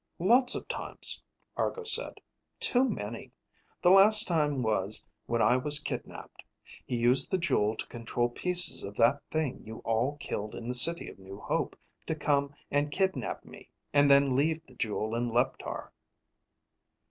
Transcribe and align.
"Lots 0.17 0.55
of 0.55 0.67
times," 0.67 1.21
Argo 1.55 1.83
said. 1.83 2.21
"Too 2.59 2.89
many. 2.89 3.33
The 3.83 3.91
last 3.91 4.27
time 4.27 4.63
was 4.63 5.05
when 5.27 5.43
I 5.43 5.57
was 5.57 5.77
kidnaped. 5.77 6.41
He 6.87 6.95
used 6.95 7.29
the 7.29 7.37
jewel 7.37 7.77
to 7.77 7.85
control 7.85 8.27
pieces 8.27 8.81
of 8.83 8.95
that 8.95 9.21
thing 9.29 9.61
you 9.63 9.77
all 9.85 10.17
killed 10.17 10.55
in 10.55 10.67
the 10.67 10.73
City 10.73 11.07
of 11.07 11.19
New 11.19 11.39
Hope 11.41 11.77
to 12.07 12.15
come 12.15 12.55
and 12.71 12.89
kidnap 12.89 13.45
me 13.45 13.69
and 13.93 14.09
then 14.09 14.35
leave 14.35 14.65
the 14.65 14.73
jewel 14.73 15.13
in 15.13 15.29
Leptar." 15.29 15.91